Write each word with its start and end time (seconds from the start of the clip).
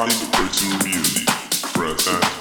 party 0.00 0.16
to 0.48 0.66
music. 0.82 1.26
Press 1.74 2.39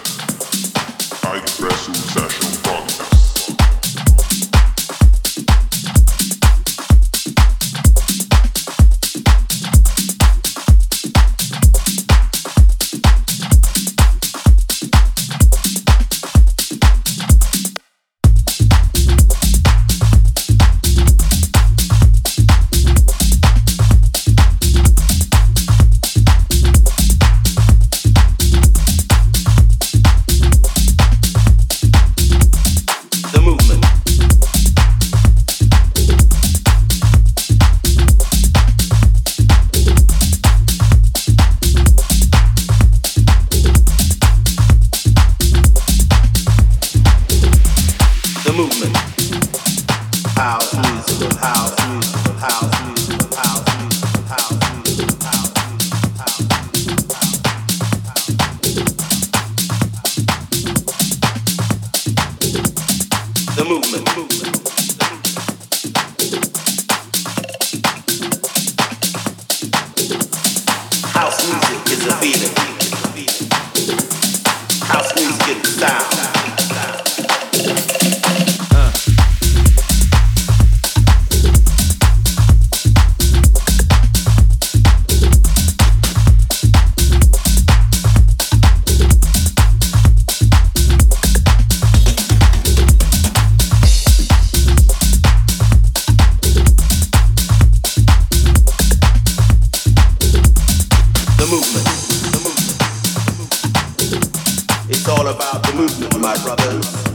We 105.80 107.08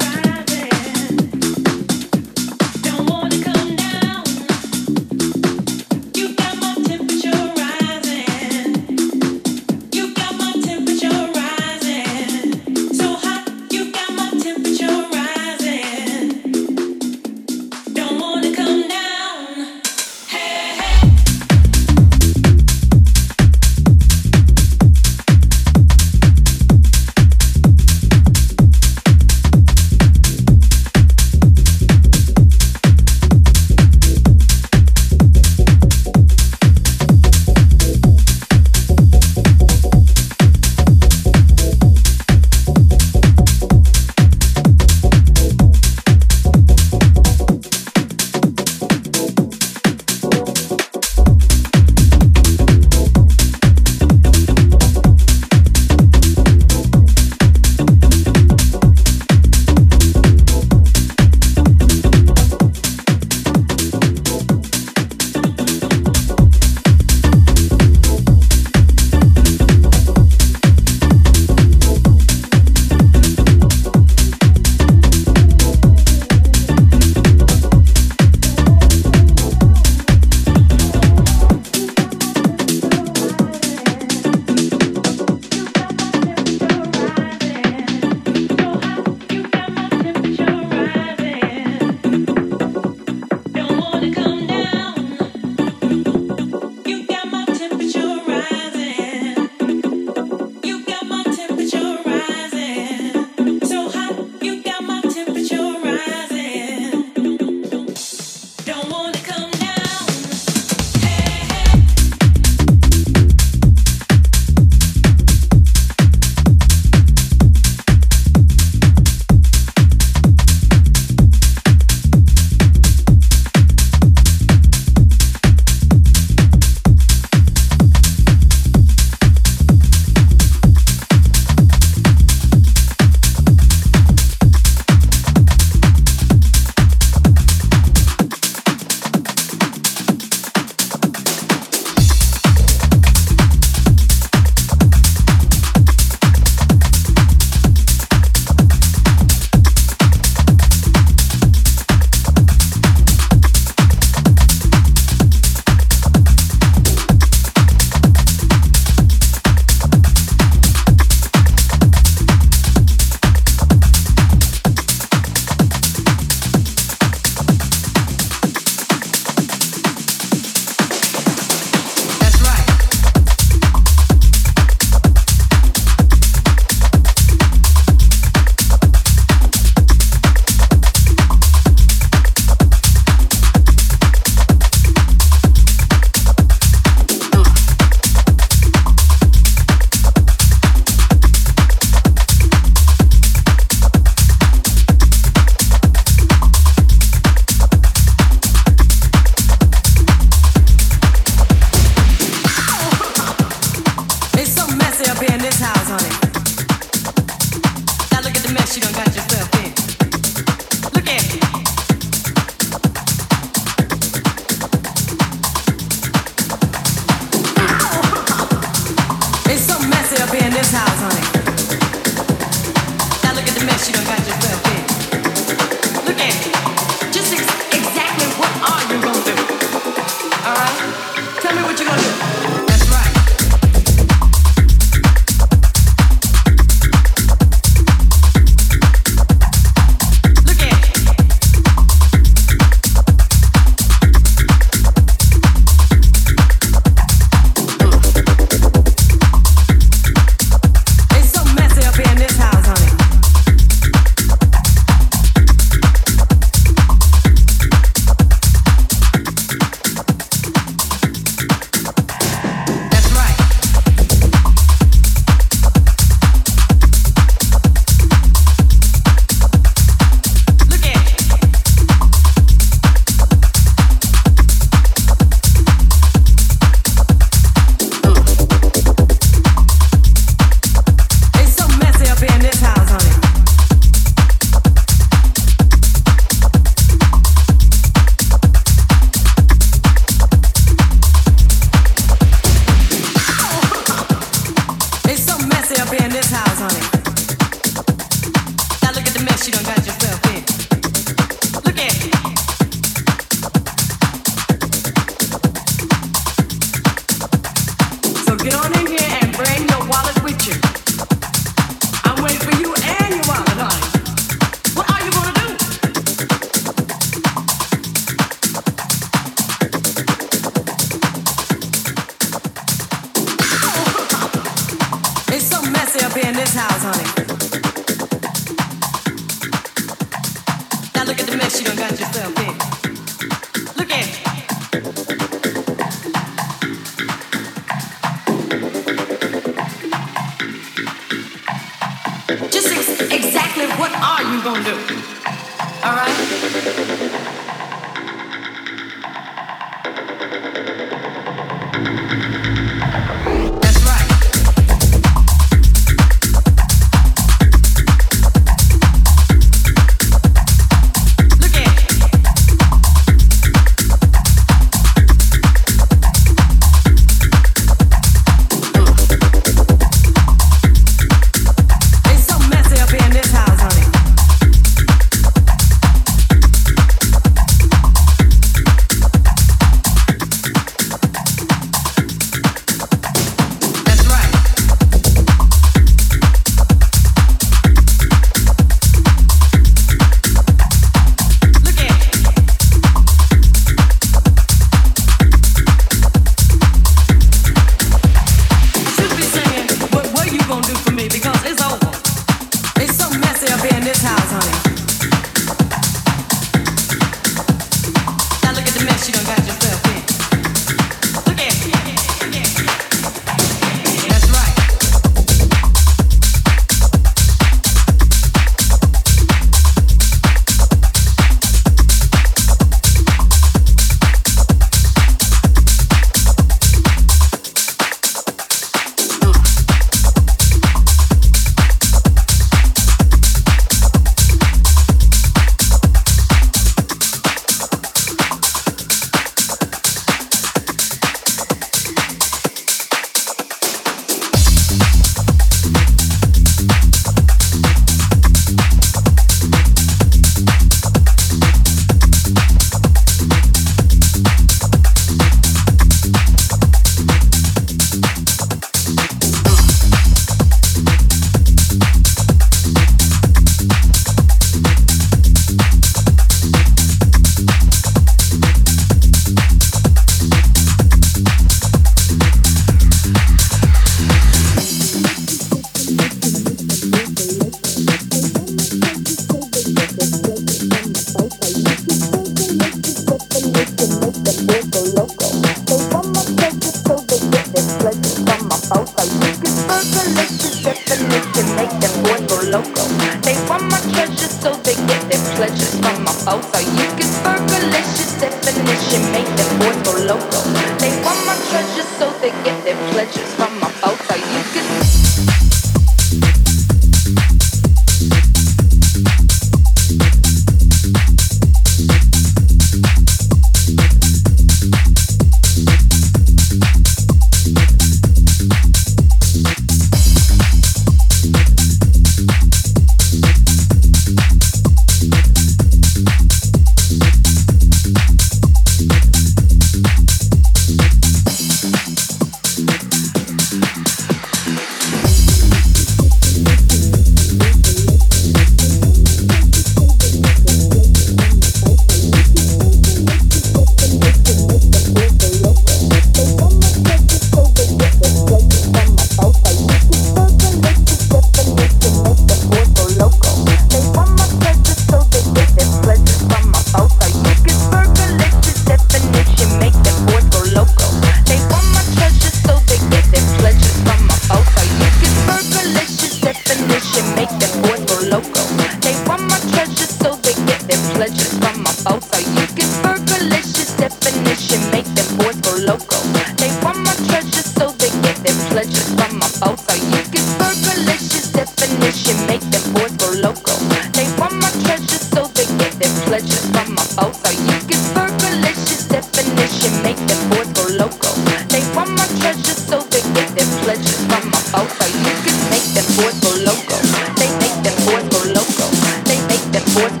boys 596.01 596.19
go 596.21 596.31
loco. 596.45 596.77
They 597.19 597.29
make 597.37 597.57
them 597.61 597.77
boys 597.85 598.07
go 598.09 598.19
loco. 598.33 598.65
They 599.05 599.19
make 599.29 599.45
them 599.53 599.65
boys 599.75 600.00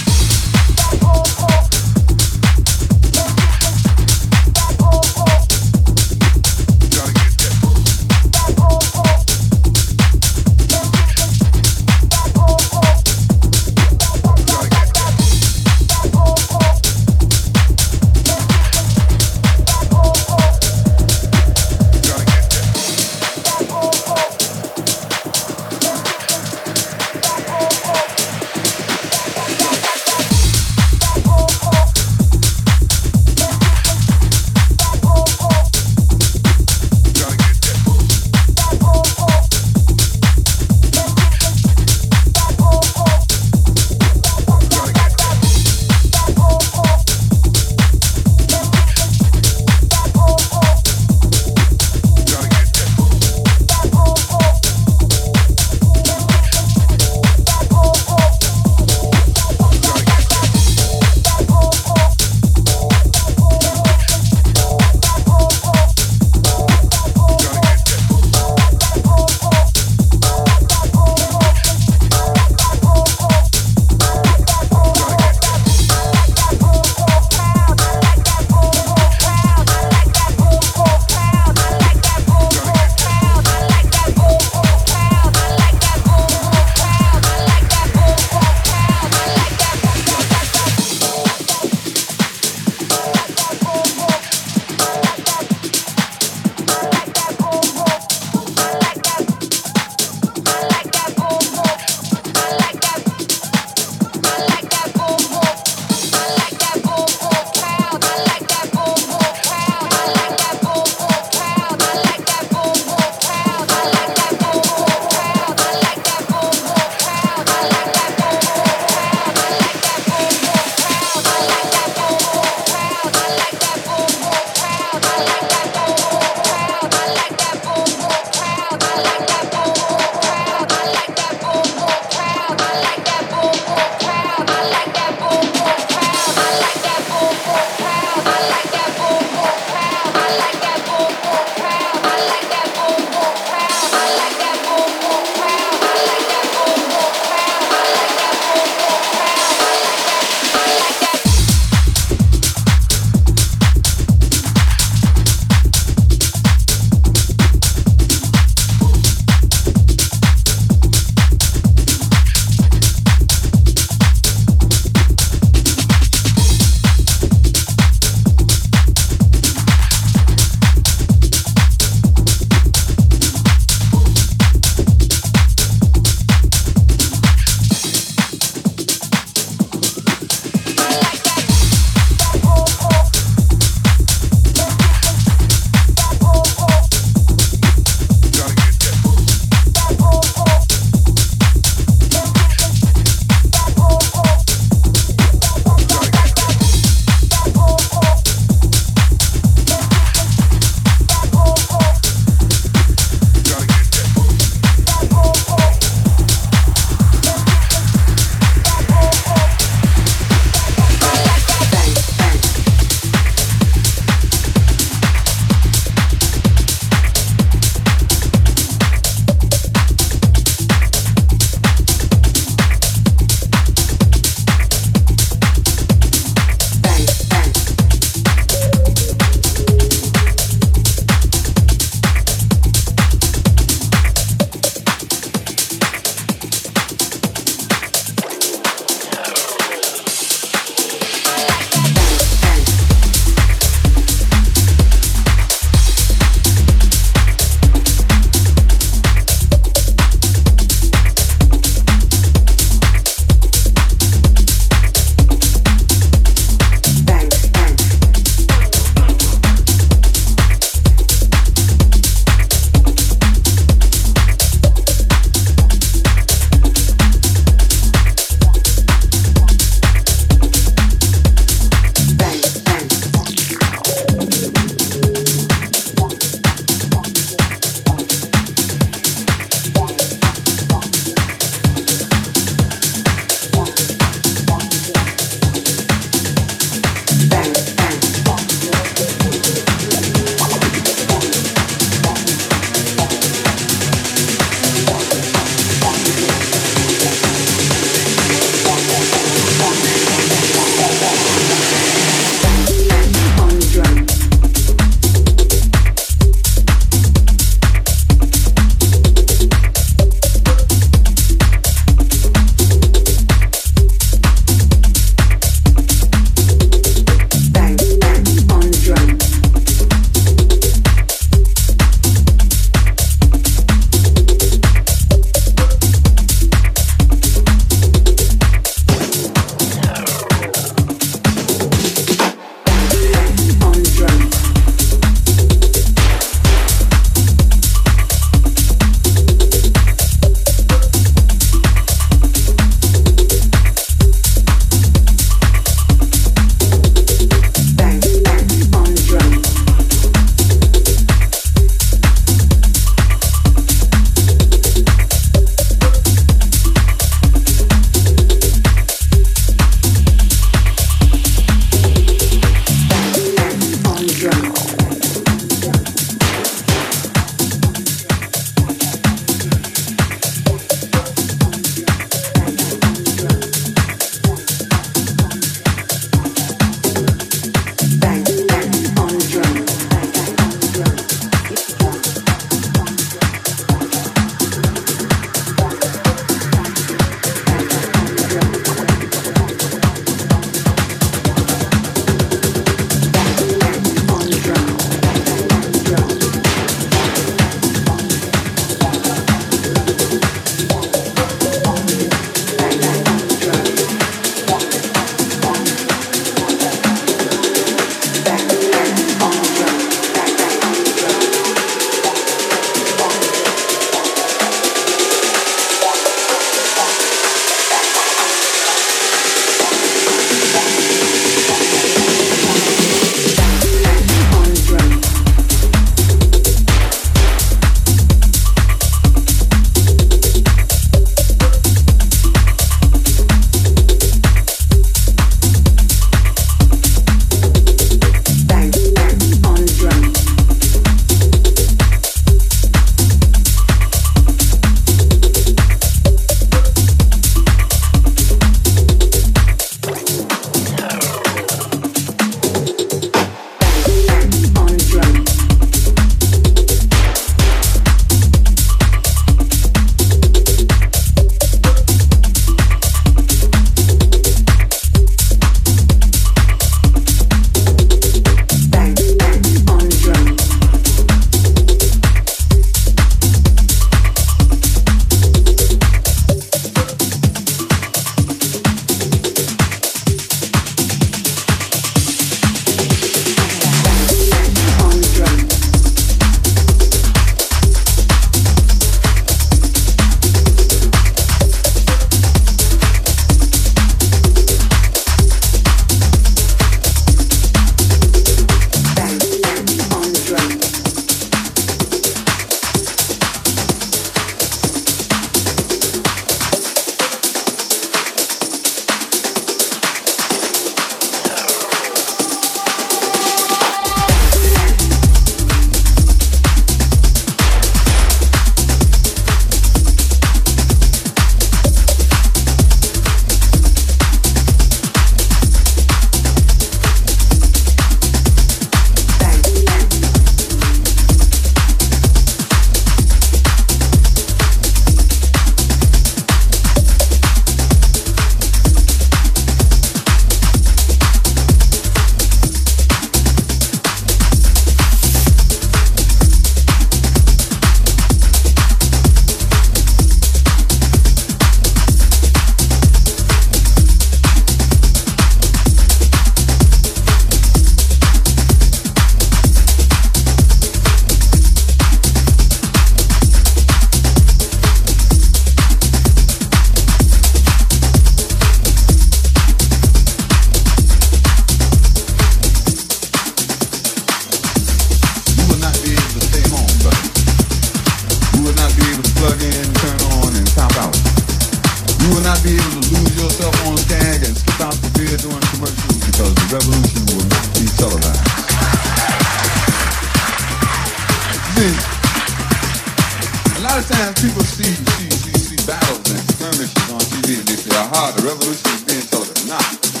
see, 594.43 594.63
see, 594.63 595.09
see, 595.09 595.37
see 595.37 595.67
battles 595.67 596.09
and 596.09 596.19
skirmishes 596.33 596.91
on 596.91 596.99
TV 596.99 597.39
and 597.39 597.47
they 597.47 597.55
say, 597.55 597.75
aha, 597.77 598.13
the 598.15 598.23
revolution 598.23 598.71
is 598.71 598.83
being 598.83 599.05
televised. 599.07 599.47
Nah. 599.47 600.00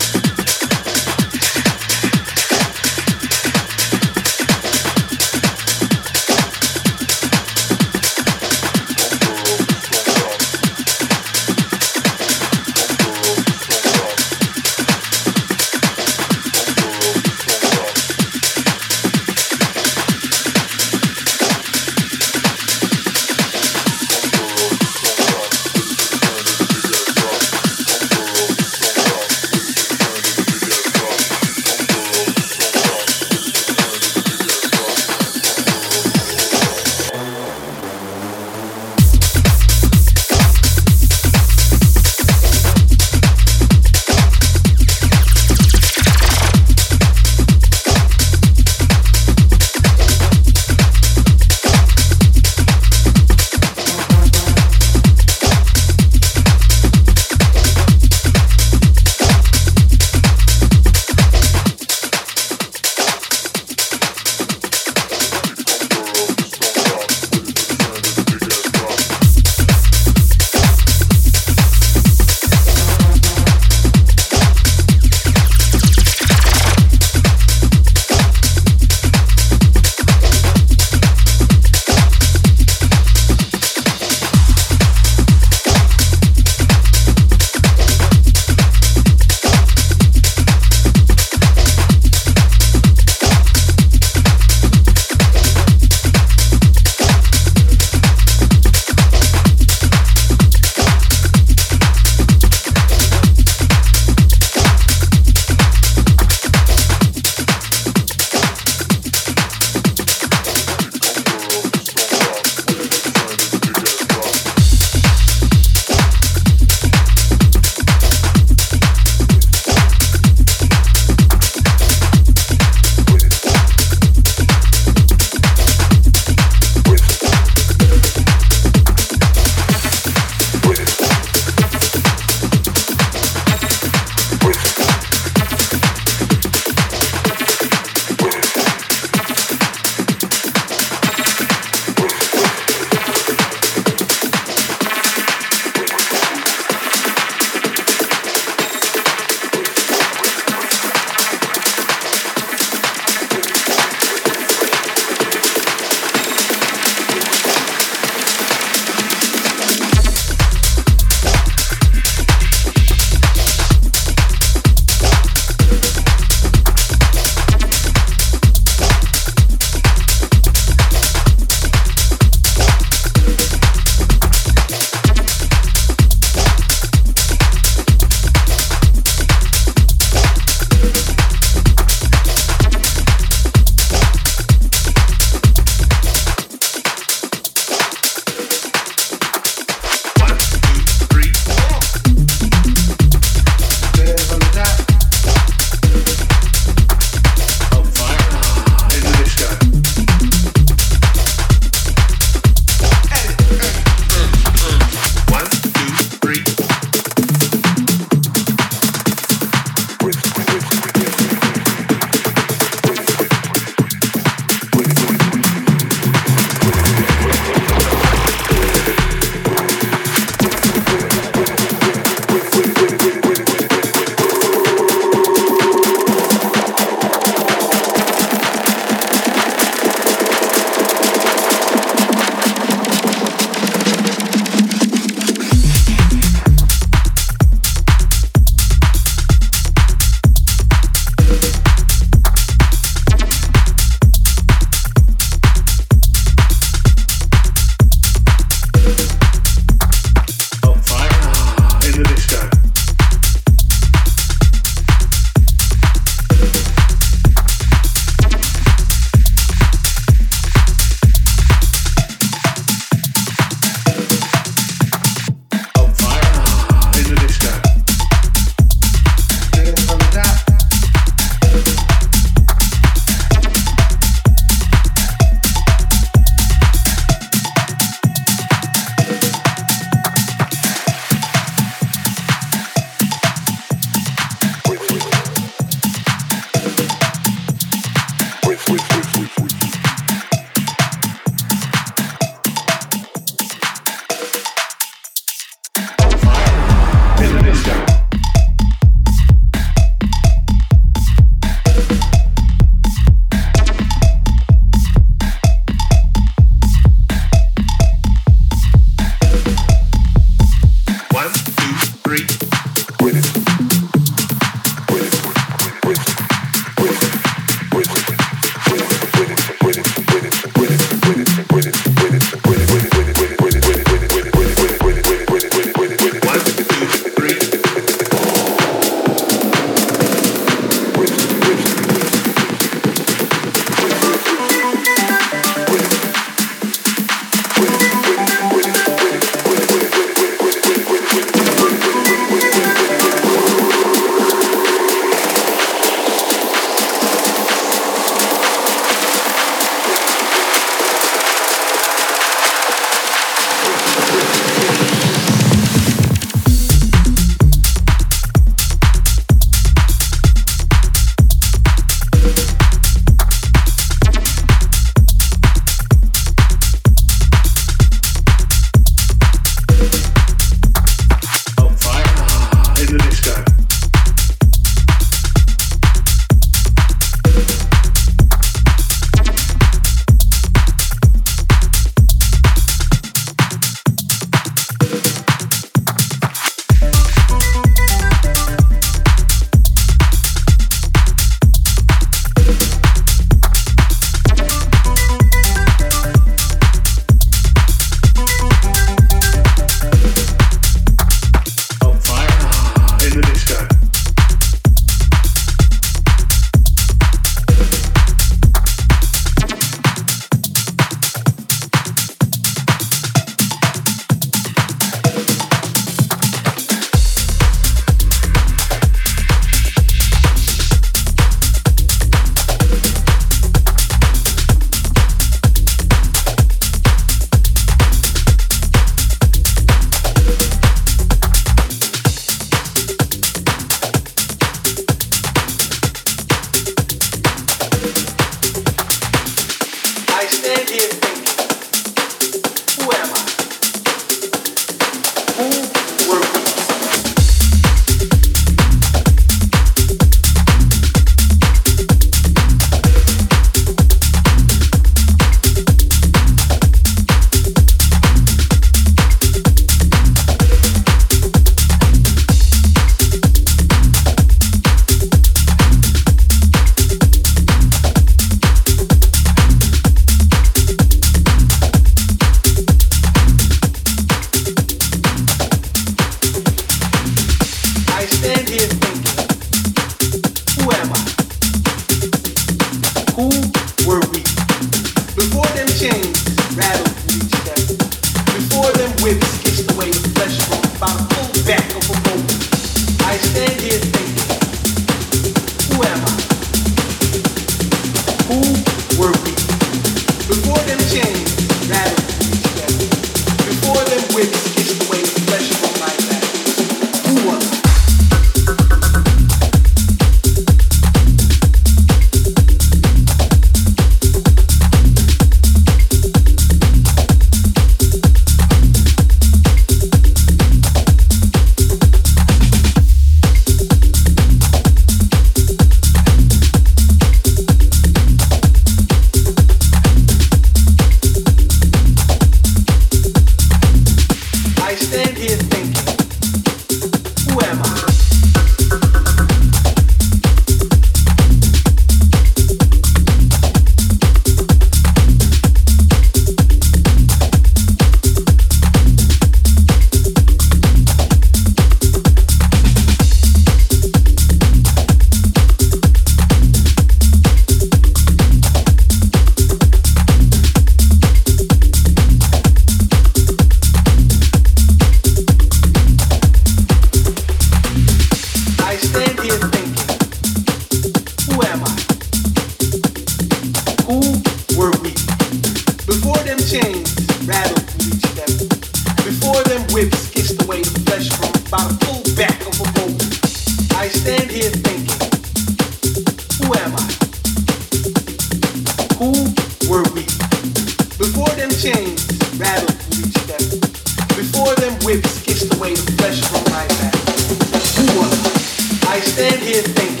stand 599.20 599.42
here 599.42 599.60
thinking, 599.60 600.00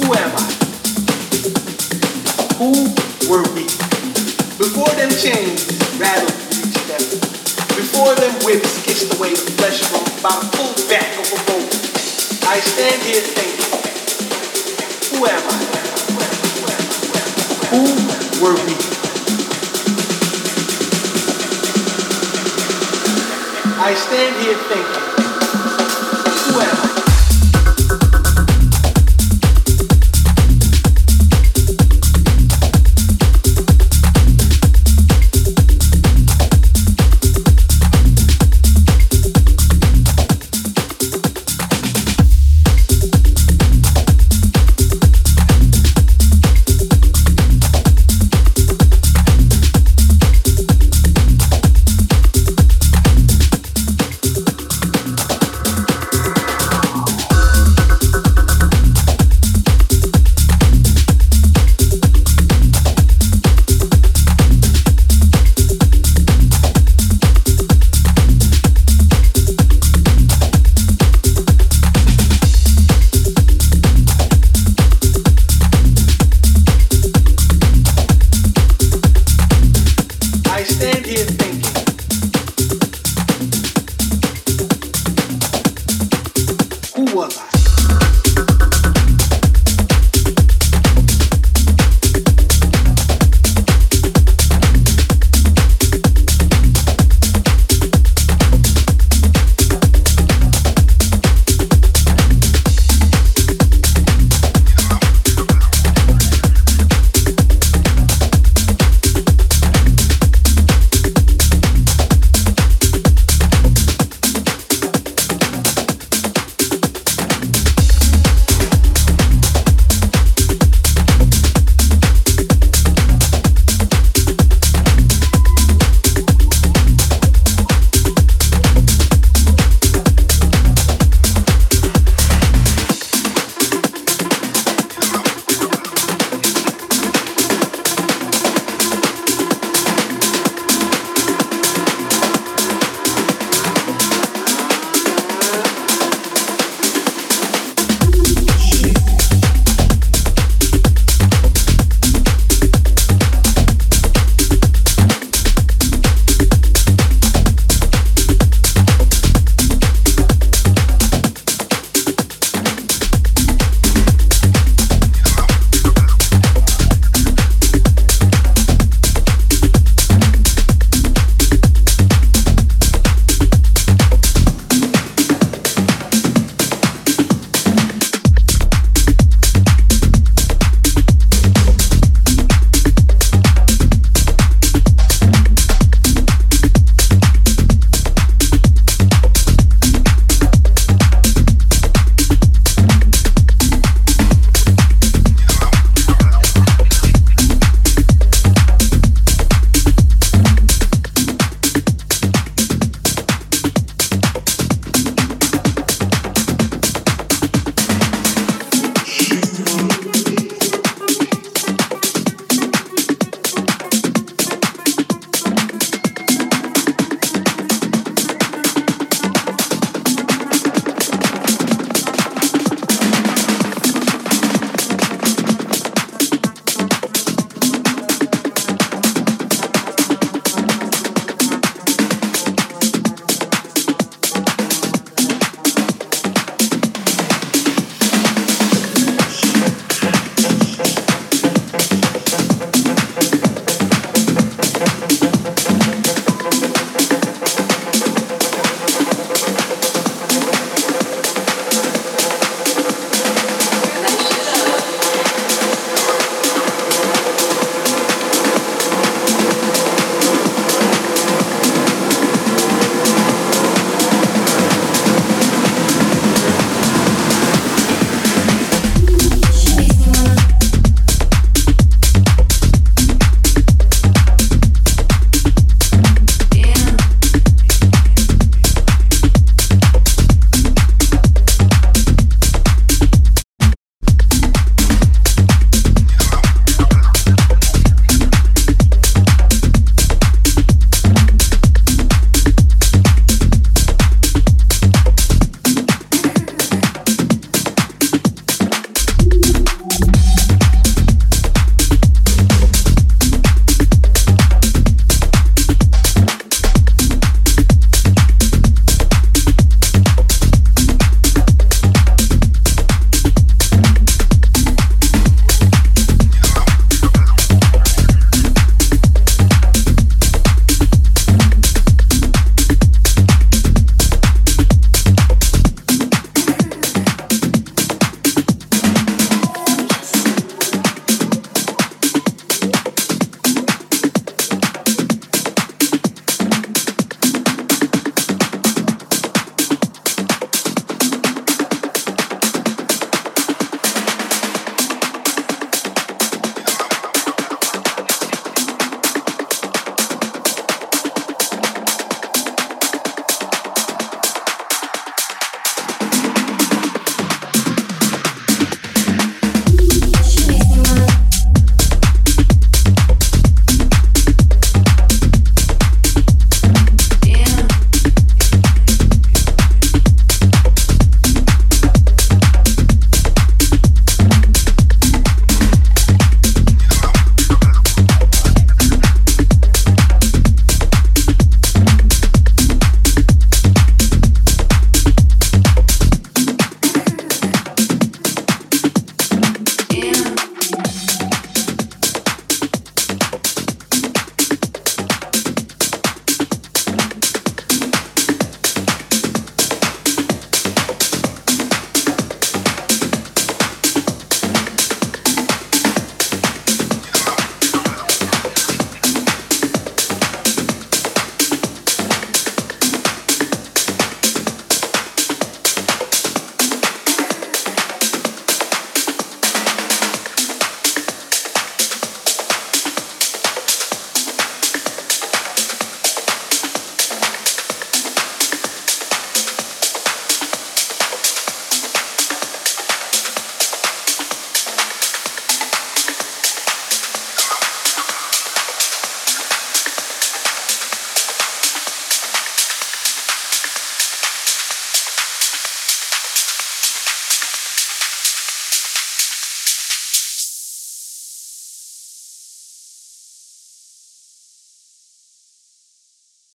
who 0.00 0.08
am 0.16 0.32
I? 0.32 0.48
Who 2.56 2.72
were 3.28 3.44
we? 3.52 3.68
Before 4.56 4.88
them 4.96 5.12
chains 5.12 5.68
rattled 6.00 6.32
each 6.48 6.72
step, 6.80 7.04
before 7.76 8.14
them 8.14 8.32
whips 8.40 8.82
kissed 8.84 9.12
away 9.12 9.34
the 9.34 9.52
flesh 9.60 9.84
from 9.84 10.00
my 10.24 10.32
full 10.56 10.72
back 10.88 11.12
of 11.20 11.28
a 11.28 11.36
boat, 11.44 11.68
I 12.48 12.56
stand 12.64 13.02
here 13.04 13.20
thinking, 13.36 13.68
who 15.12 15.26
am 15.26 15.44
I? 15.44 15.60
Who 17.68 17.84
were 18.42 18.56
we? 18.64 18.72
I 23.76 23.92
stand 23.92 24.36
here 24.40 24.56
thinking, 24.56 25.04
who 26.48 26.60
am 26.60 26.76
I? 26.76 26.87